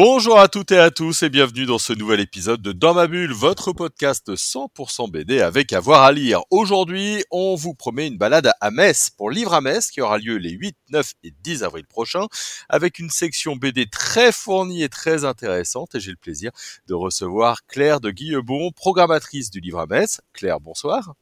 [0.00, 3.08] Bonjour à toutes et à tous et bienvenue dans ce nouvel épisode de Dans ma
[3.08, 6.42] bulle, votre podcast 100% BD avec avoir à lire.
[6.52, 10.36] Aujourd'hui, on vous promet une balade à Metz pour Livre à Metz qui aura lieu
[10.36, 12.28] les 8, 9 et 10 avril prochains
[12.68, 16.52] avec une section BD très fournie et très intéressante et j'ai le plaisir
[16.86, 20.20] de recevoir Claire de Guillebon, programmatrice du Livre à Metz.
[20.32, 21.16] Claire, bonsoir.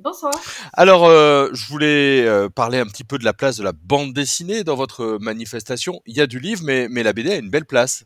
[0.00, 0.32] Bonsoir.
[0.74, 4.12] Alors, euh, je voulais euh, parler un petit peu de la place de la bande
[4.12, 6.00] dessinée dans votre manifestation.
[6.06, 8.04] Il y a du livre, mais, mais la BD a une belle place.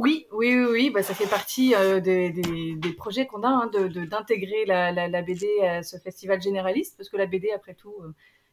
[0.00, 0.90] Oui, oui, oui, oui.
[0.90, 5.82] Bah, ça fait partie euh, des, projets qu'on a hein, de, d'intégrer la, BD à
[5.82, 7.94] ce festival généraliste, parce que la BD, après tout,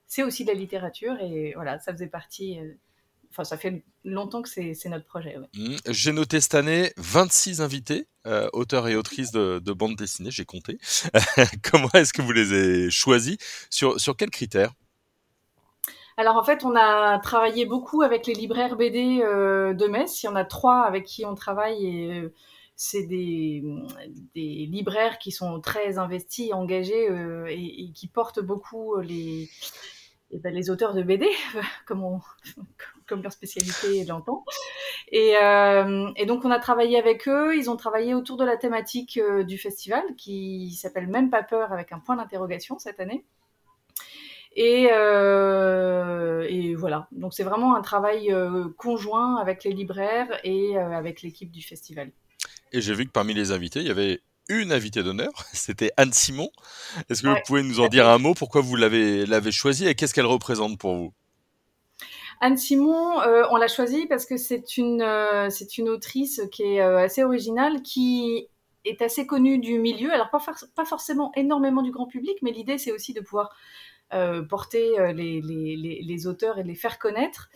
[0.06, 2.60] c'est aussi de la littérature, et voilà, ça faisait partie
[3.32, 5.36] Enfin, ça fait longtemps que c'est notre projet.
[5.54, 5.76] Mmh.
[5.90, 10.46] J'ai noté cette année 26 invités, euh, auteurs et autrices de, de bande dessinée, j'ai
[10.46, 10.80] compté.
[11.72, 13.38] Comment est-ce que vous les avez choisis?
[13.70, 14.74] Sur, sur quels critères?
[16.18, 20.24] Alors en fait, on a travaillé beaucoup avec les libraires BD euh, de Metz.
[20.24, 22.34] Il y en a trois avec qui on travaille et euh,
[22.76, 23.64] c'est des,
[24.36, 29.48] libraires qui sont très investis, engagés euh, et, qui portent beaucoup les,
[30.32, 31.30] et ben, les auteurs de BD,
[31.86, 34.44] comme, leur spécialité l'entend.
[35.12, 35.36] Et,
[36.26, 40.04] donc on a travaillé avec eux, ils ont travaillé autour de la thématique du festival
[40.18, 43.24] qui s'appelle Même pas peur avec un point d'interrogation cette année.
[44.60, 50.76] Et, euh, et voilà, donc c'est vraiment un travail euh, conjoint avec les libraires et
[50.76, 52.12] euh, avec l'équipe du festival.
[52.72, 56.12] Et j'ai vu que parmi les invités, il y avait une invitée d'honneur, c'était Anne
[56.12, 56.50] Simon.
[57.08, 58.34] Est-ce que vous pouvez nous en dire un mot?
[58.34, 61.14] Pourquoi vous l'avez l'avez choisie et qu'est-ce qu'elle représente pour vous?
[62.42, 63.20] Anne Simon,
[63.52, 65.06] on l'a choisie parce que c'est une
[65.52, 68.48] c'est une autrice qui est assez originale, qui
[68.88, 70.12] est assez connue du milieu.
[70.12, 73.56] Alors pas, forcément énormément du grand public, mais l'idée c'est aussi de pouvoir
[74.14, 77.50] euh, porter les, les, auteurs et les faire connaître.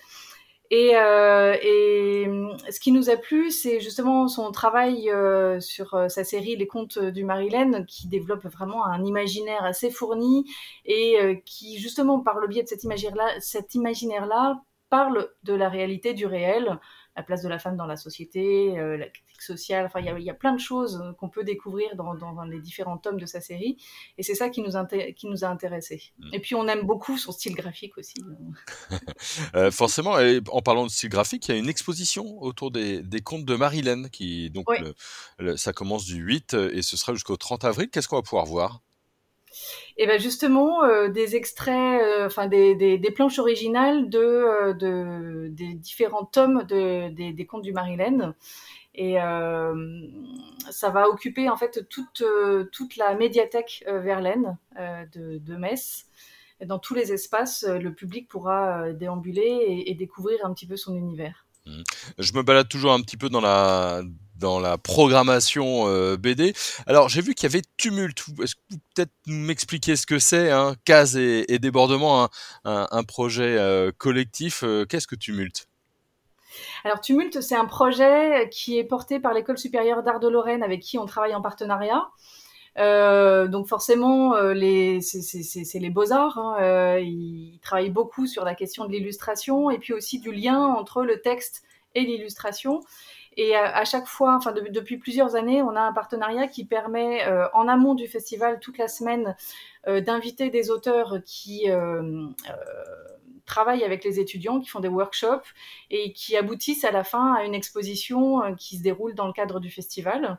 [0.73, 2.27] Et, euh, et,
[2.71, 6.65] ce qui nous a plu, c'est justement son travail euh, sur euh, sa série Les
[6.65, 10.49] Contes du Marilène, qui développe vraiment un imaginaire assez fourni
[10.85, 16.25] et euh, qui, justement, par le biais de cet imaginaire-là, parle de la réalité du
[16.25, 16.79] réel,
[17.15, 19.85] la place de la femme dans la société, euh, la critique sociale.
[19.85, 22.43] Enfin, il y a, y a, plein de choses qu'on peut découvrir dans, dans, dans,
[22.43, 23.77] les différents tomes de sa série.
[24.17, 24.71] Et c'est ça qui nous,
[25.15, 26.13] qui nous a intéressés.
[26.19, 26.29] Mmh.
[26.33, 28.21] Et puis, on aime beaucoup son style graphique aussi.
[29.55, 30.17] euh, forcément,
[30.49, 33.55] en parlant de style graphique, il y a une exposition autour des, des contes de
[33.55, 34.77] Marilyn, qui, donc, oui.
[34.79, 34.93] le,
[35.39, 37.89] le, ça commence du 8 et ce sera jusqu'au 30 avril.
[37.89, 38.81] Qu'est-ce qu'on va pouvoir voir?
[40.01, 45.47] Et ben justement euh, des extraits, euh, enfin des, des, planches originales de, euh, de,
[45.49, 48.33] des différents tomes de, des, des contes du Marilène.
[48.95, 49.15] Et
[50.69, 52.23] ça va occuper en fait toute,
[52.73, 54.57] toute la médiathèque Verlaine
[55.13, 56.07] de, de Metz.
[56.59, 60.75] Et dans tous les espaces, le public pourra déambuler et, et découvrir un petit peu
[60.75, 61.45] son univers.
[61.65, 61.83] Mmh.
[62.17, 64.01] Je me balade toujours un petit peu dans la
[64.41, 66.53] dans la programmation euh, BD.
[66.87, 68.25] Alors j'ai vu qu'il y avait Tumulte.
[68.43, 72.27] Est-ce que vous peut-être m'expliquer ce que c'est, hein, Case et, et Débordement,
[72.65, 74.63] un, projet euh, collectif.
[74.63, 75.67] Euh, Qu'est-ce que Tumulte
[76.83, 80.81] alors Tumulte, c'est un projet qui est porté par l'école supérieure d'art de Lorraine avec
[80.81, 82.09] qui on travaille en partenariat.
[82.75, 86.37] Donc forcément, c'est les beaux-arts.
[86.37, 91.03] Hein, ils travaillent beaucoup sur la question de l'illustration et puis aussi du lien entre
[91.03, 91.63] le texte
[91.95, 92.81] et l'illustration.
[93.37, 97.25] Et à, chaque fois, enfin de, depuis plusieurs années, on a un partenariat qui permet,
[97.25, 99.37] euh, en amont du festival, toute la semaine,
[99.87, 102.27] euh, d'inviter des auteurs qui euh,
[103.45, 105.47] travaillent avec les étudiants, qui font des workshops
[105.89, 109.61] et qui aboutissent à la fin à une exposition qui se déroule dans le cadre
[109.61, 110.37] du festival.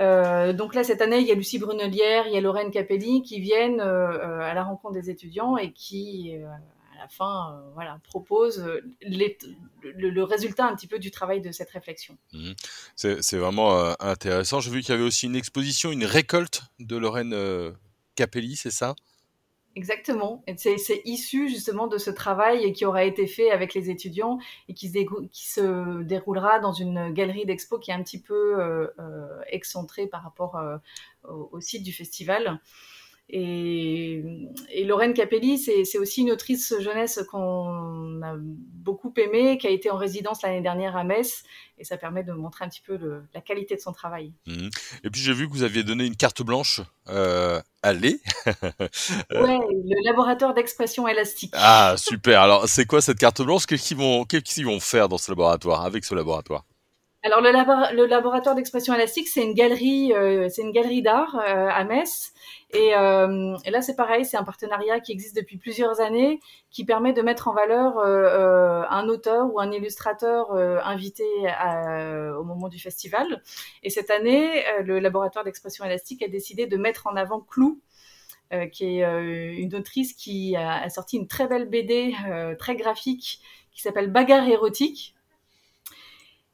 [0.00, 3.22] Euh, donc là, cette année, il y a Lucie Brunelière, il y a Lorraine Capelli
[3.22, 6.46] qui viennent euh, à la rencontre des étudiants et qui, euh,
[7.04, 8.66] la fin, euh, voilà, propose
[9.02, 9.36] les,
[9.82, 12.16] le, le, résultat un petit peu du travail de cette réflexion.
[12.32, 12.52] Mmh.
[12.96, 14.60] C'est vraiment euh, intéressant.
[14.60, 17.72] J'ai vu qu'il y avait aussi une exposition, une récolte de Lorraine euh,
[18.16, 18.94] Capelli, c'est ça?
[19.76, 20.44] Exactement.
[20.56, 24.38] C'est issu justement de ce travail qui aura été fait avec les étudiants
[24.68, 28.56] et qui se, qui se déroulera dans une galerie d'expo qui est un petit peu
[28.60, 28.86] euh,
[29.48, 30.76] excentrée par rapport euh,
[31.28, 32.60] au, au, site du festival.
[33.30, 34.22] Et,
[34.70, 39.90] et Lorraine Capelli, c'est aussi une autrice jeunesse qu'on a beaucoup aimée, qui a été
[39.90, 41.42] en résidence l'année dernière à Metz,
[41.78, 44.32] et ça permet de montrer un petit peu le, la qualité de son travail.
[44.46, 44.68] Mmh.
[45.04, 48.20] Et puis j'ai vu que vous aviez donné une carte blanche euh, à Lé.
[48.46, 48.50] ouais,
[49.30, 51.52] le laboratoire d'expression élastique.
[51.56, 52.42] Ah, super.
[52.42, 53.64] Alors, c'est quoi cette carte blanche?
[53.66, 56.64] Qu'est-ce qu'ils vont, qu vont faire dans ce laboratoire, avec ce laboratoire?
[57.24, 61.82] Alors le, laboratoire d'expression élastique, c'est une galerie, euh, c'est une galerie d'art euh, à
[61.84, 62.34] Metz.
[62.74, 66.40] Et, euh, et là, c'est pareil, c'est un partenariat qui existe depuis plusieurs années,
[66.70, 72.36] qui permet de mettre en valeur euh, euh, un auteur ou un illustrateur invité à,
[72.38, 73.42] au moment du festival.
[73.84, 77.80] Et cette année, le laboratoire d'expression élastique a décidé de mettre en avant Clou,
[78.72, 82.14] qui est une autrice qui a, a, sorti une très belle BD,
[82.58, 83.40] très graphique,
[83.72, 85.14] qui s'appelle Bagarre érotique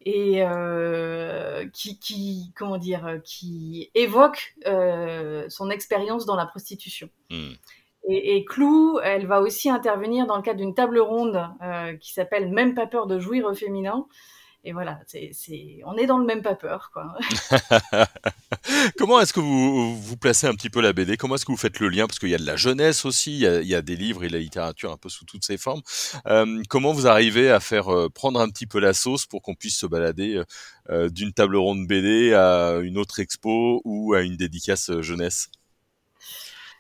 [0.03, 7.11] et euh, qui, qui, comment dire, qui évoque euh, son expérience dans la prostitution.
[7.31, 7.53] Mmh.
[8.09, 12.13] Et, et, Clou, elle va aussi intervenir dans le cadre d'une table ronde euh, qui
[12.13, 14.07] s'appelle Même pas peur de jouir au féminin,
[14.63, 15.33] et voilà, c'est,
[15.87, 17.17] on est dans le même pas quoi.
[18.99, 21.57] Comment est-ce que vous, vous placez un petit peu la BD Comment est-ce que vous
[21.57, 22.07] faites le lien?
[22.07, 23.97] Parce qu'il y a de la jeunesse aussi, il y a, il y a des
[23.97, 25.81] livres et la littérature un peu sous toutes ses formes.
[26.27, 29.55] Euh, comment vous arrivez à faire euh, prendre un petit peu la sauce pour qu'on
[29.55, 30.43] puisse se balader
[30.91, 35.49] euh, d'une table ronde BD à une autre expo ou à une dédicace jeunesse?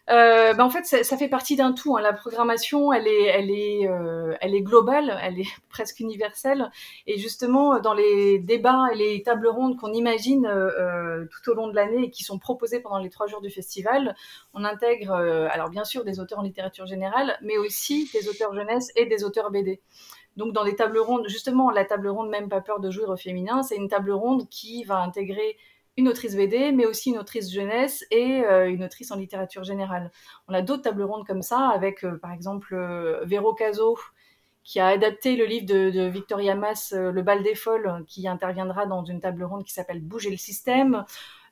[0.08, 1.97] Euh, ben en fait, ça, fait partie d'un tout.
[1.97, 2.00] Hein.
[2.00, 6.70] La programmation, elle est, elle est, euh, elle est globale, elle est presque universelle.
[7.06, 11.55] Et justement, dans les débats et les tables rondes qu'on imagine euh, euh tout au
[11.55, 14.17] long de l'année et qui sont proposées pendant les trois jours du festival,
[14.55, 18.55] on intègre, euh, alors bien sûr, des auteurs en littérature générale, mais aussi des auteurs
[18.55, 19.81] jeunesse et des auteurs BD.
[20.37, 23.17] Donc, dans les tables rondes, justement, la table ronde Même pas peur de jouer au
[23.17, 25.56] féminin, c'est une table ronde qui va intégrer
[25.97, 30.11] une autrice BD, mais aussi une autrice jeunesse et euh, une autrice en littérature générale.
[30.49, 33.99] On a d'autres tables rondes comme ça, avec euh, par exemple euh, Véro Caso,
[34.63, 38.87] qui a adapté le livre de, Victoria Mass, euh, Le bal des folles, qui interviendra
[38.87, 41.05] dans une table ronde qui s'appelle Bouger le système.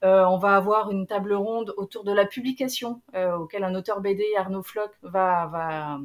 [0.02, 3.02] On va avoir une table ronde autour de la publication,
[3.36, 5.98] auquel un auteur BD, Arnaud Floch, va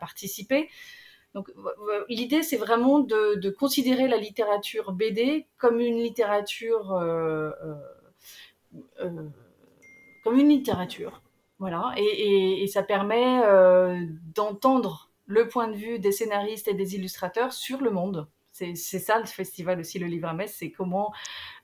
[0.00, 0.70] participer.
[1.36, 1.52] Donc
[2.08, 7.74] l'idée, c'est vraiment de, considérer la littérature BD comme une littérature, euh, euh,
[9.02, 9.28] euh,
[10.24, 11.20] comme une littérature,
[11.58, 11.92] voilà.
[11.98, 13.42] Et, ça permet
[14.34, 18.26] d'entendre le point de vue des scénaristes et des illustrateurs sur le monde.
[18.56, 21.12] C'est ça le festival aussi, le livre à messe, c'est comment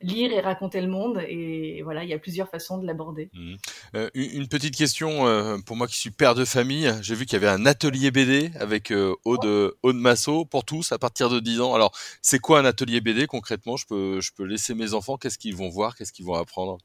[0.00, 1.22] lire et raconter le monde.
[1.28, 3.30] Et voilà, il y a plusieurs façons de l'aborder.
[3.32, 3.54] Mmh.
[3.94, 6.92] Euh, une petite question euh, pour moi qui suis père de famille.
[7.02, 10.92] J'ai vu qu'il y avait un atelier BD avec euh, Aude, Aude Massot pour tous
[10.92, 11.74] à partir de 10 ans.
[11.74, 13.76] Alors, c'est quoi un atelier BD concrètement?
[13.76, 16.78] Je peux, je peux laisser mes enfants, qu'est-ce qu'ils vont voir, qu'est-ce qu'ils vont apprendre?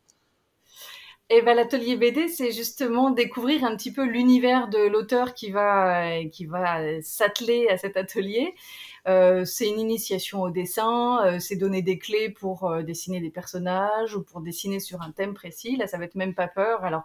[1.30, 5.52] Et eh ben l'atelier BD, c'est justement découvrir un petit peu l'univers de l'auteur qui
[5.52, 8.56] va qui va s'atteler à cet atelier.
[9.08, 13.30] Euh, c'est une initiation au dessin, euh, c'est donner des clés pour euh, dessiner des
[13.30, 15.78] personnages ou pour dessiner sur un thème précis.
[15.78, 16.84] Là, ça va être même pas peur.
[16.84, 17.04] Alors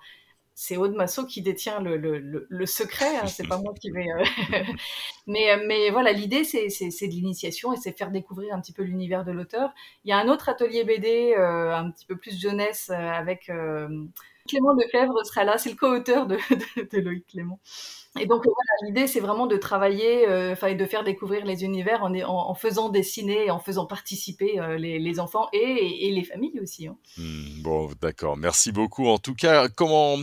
[0.55, 3.91] c'est Aude Massot qui détient le, le, le, le secret, hein, c'est pas moi qui
[3.91, 4.07] vais.
[4.11, 4.63] Euh,
[5.27, 8.61] mais, euh, mais voilà, l'idée c'est, c'est, c'est de l'initiation et c'est faire découvrir un
[8.61, 9.71] petit peu l'univers de l'auteur.
[10.05, 13.89] Il y a un autre atelier BD, euh, un petit peu plus jeunesse, avec euh,
[14.49, 16.37] Clément Lefebvre sera là, c'est le co-auteur de,
[16.77, 17.61] de, de Loïc Clément.
[18.21, 18.45] Et donc
[18.83, 23.51] l'idée c'est vraiment de travailler, enfin et de faire découvrir les univers en, faisant dessiner,
[23.51, 26.87] en faisant participer euh, les, enfants et, les familles aussi.
[26.87, 26.97] Hein.
[27.17, 29.07] Mmh, bon, d'accord, merci beaucoup.
[29.07, 30.19] En tout cas, comment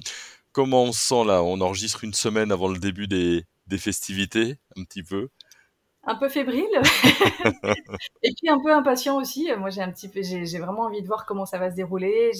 [0.52, 1.44] comment on se sent là?
[1.44, 5.30] On enregistre une semaine avant le début des, des festivités, un petit peu?
[6.04, 6.66] Un peu fébrile
[8.24, 9.50] et puis un peu impatient aussi.
[9.58, 12.32] Moi, j'ai un petit peu, j'ai vraiment envie de voir comment ça va se dérouler.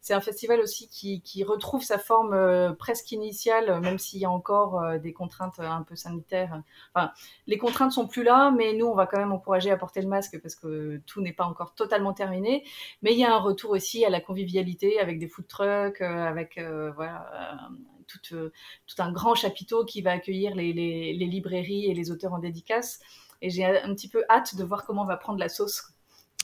[0.00, 4.24] C'est un festival aussi qui, qui, retrouve sa forme euh, presque initiale, même s'il y
[4.24, 6.60] a encore euh, des contraintes un peu sanitaires.
[6.94, 7.12] Enfin,
[7.46, 10.08] les contraintes sont plus là, mais nous, on va quand même encourager à porter le
[10.08, 12.64] masque parce que tout n'est pas encore totalement terminé.
[13.02, 16.26] Mais il y a un retour aussi à la convivialité avec des food trucks, euh,
[16.26, 16.60] avec
[16.96, 17.28] voilà
[18.08, 18.52] tout, euh,
[18.86, 20.72] tout, un grand chapiteau qui va accueillir les,
[21.14, 23.00] librairies et les auteurs en dédicace.
[23.40, 25.92] Et j'ai un petit peu hâte de voir comment on va prendre la sauce.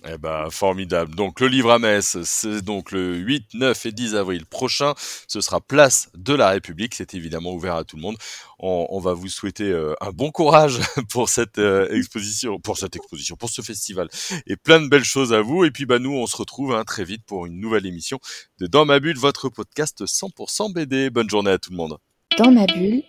[0.06, 1.14] Eh ben, formidable.
[1.14, 4.92] Donc, le livre à Metz, c'est donc le 8, 9 et 10 avril prochain.
[5.28, 6.94] Ce sera place de la République.
[6.94, 8.16] C'est évidemment ouvert à tout le monde.
[8.58, 10.80] On, on va vous souhaiter euh, un bon courage
[11.10, 14.08] pour cette euh, exposition, pour cette exposition, pour ce festival
[14.46, 15.64] et plein de belles choses à vous.
[15.64, 18.18] Et puis, bah, nous, on se retrouve hein, très vite pour une nouvelle émission
[18.58, 21.08] de Dans ma bulle, votre podcast 100% BD.
[21.08, 21.96] Bonne journée à tout le monde.
[22.36, 23.02] Dans ma bulle,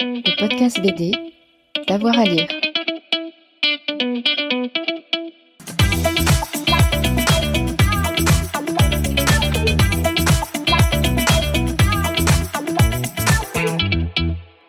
[0.00, 1.12] le podcast BD,
[1.88, 2.48] d'avoir à lire.